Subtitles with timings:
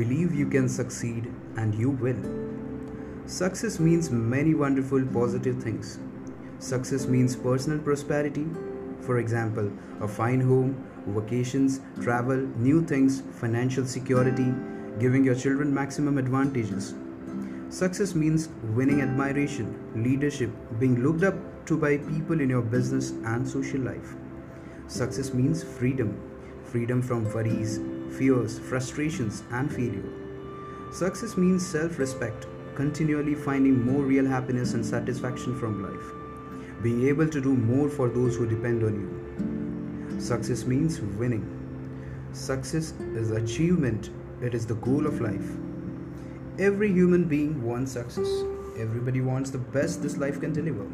[0.00, 2.20] Believe you can succeed and you will.
[3.26, 5.98] Success means many wonderful positive things.
[6.58, 8.46] Success means personal prosperity,
[9.02, 9.70] for example,
[10.00, 10.72] a fine home,
[11.08, 12.38] vacations, travel,
[12.68, 14.54] new things, financial security,
[14.98, 16.94] giving your children maximum advantages.
[17.68, 18.48] Success means
[18.78, 19.68] winning admiration,
[20.02, 21.34] leadership, being looked up
[21.66, 24.14] to by people in your business and social life.
[24.86, 26.18] Success means freedom
[26.70, 30.04] freedom from worries, fears, frustrations, and failure.
[30.92, 37.28] Success means self respect, continually finding more real happiness and satisfaction from life, being able
[37.28, 40.20] to do more for those who depend on you.
[40.20, 41.46] Success means winning.
[42.32, 44.10] Success is achievement,
[44.42, 45.50] it is the goal of life.
[46.58, 48.28] Every human being wants success.
[48.76, 50.86] Everybody wants the best this life can deliver.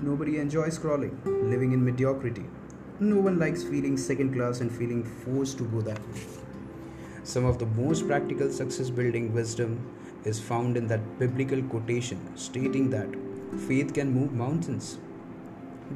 [0.00, 2.44] Nobody enjoys crawling, living in mediocrity.
[3.00, 6.20] No one likes feeling second class and feeling forced to go that way.
[7.24, 9.84] Some of the most practical success building wisdom
[10.24, 13.08] is found in that biblical quotation stating that
[13.66, 14.98] faith can move mountains.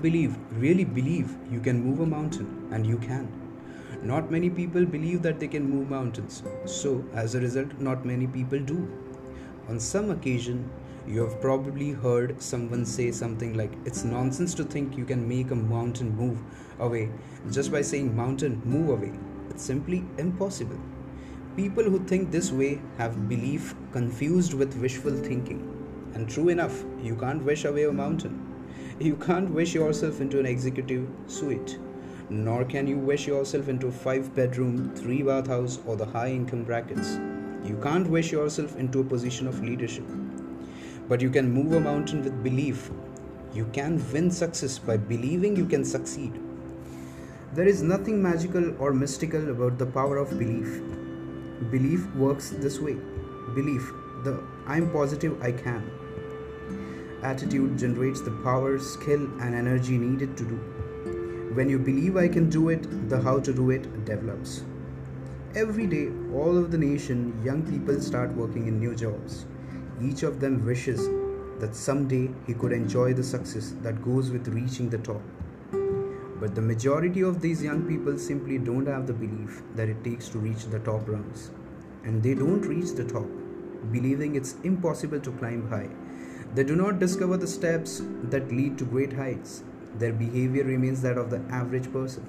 [0.02, 3.30] Believe, really believe you can move a mountain, and you can.
[4.02, 8.26] Not many people believe that they can move mountains, so as a result, not many
[8.26, 8.90] people do.
[9.68, 10.68] On some occasion,
[11.08, 15.50] you have probably heard someone say something like, It's nonsense to think you can make
[15.50, 16.38] a mountain move
[16.78, 17.10] away
[17.50, 19.12] just by saying, Mountain, move away.
[19.48, 20.78] It's simply impossible.
[21.56, 25.60] People who think this way have belief confused with wishful thinking.
[26.14, 28.44] And true enough, you can't wish away a mountain.
[29.00, 31.78] You can't wish yourself into an executive suite
[32.30, 36.30] nor can you wish yourself into a 5 bedroom, 3 bath house or the high
[36.30, 37.14] income brackets.
[37.64, 40.04] You can't wish yourself into a position of leadership.
[41.08, 42.90] But you can move a mountain with belief.
[43.54, 46.38] You can win success by believing you can succeed.
[47.54, 50.82] There is nothing magical or mystical about the power of belief.
[51.70, 52.96] Belief works this way
[53.54, 53.90] belief,
[54.22, 55.90] the I'm positive I can.
[57.22, 60.56] Attitude generates the power, skill, and energy needed to do.
[61.54, 64.62] When you believe I can do it, the how to do it develops.
[65.56, 69.46] Every day, all over the nation, young people start working in new jobs.
[70.00, 71.08] Each of them wishes
[71.60, 75.20] that someday he could enjoy the success that goes with reaching the top.
[76.40, 80.28] But the majority of these young people simply don't have the belief that it takes
[80.28, 81.50] to reach the top rungs.
[82.04, 83.26] And they don't reach the top,
[83.90, 85.88] believing it's impossible to climb high.
[86.54, 91.18] They do not discover the steps that lead to great heights their behavior remains that
[91.18, 92.22] of the average person.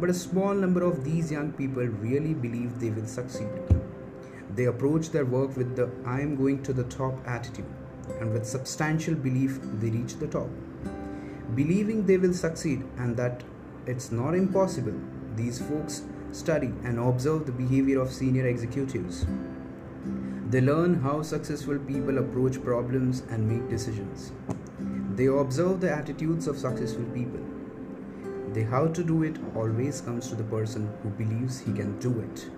[0.00, 3.48] But a small number of these young people really believe they will succeed.
[4.54, 7.66] They approach their work with the I am going to the top attitude,
[8.20, 10.48] and with substantial belief, they reach the top.
[11.54, 13.42] Believing they will succeed and that
[13.86, 14.94] it's not impossible,
[15.36, 19.26] these folks study and observe the behavior of senior executives.
[20.50, 24.32] They learn how successful people approach problems and make decisions.
[25.16, 27.40] They observe the attitudes of successful people.
[28.52, 32.20] The how to do it always comes to the person who believes he can do
[32.20, 32.48] it.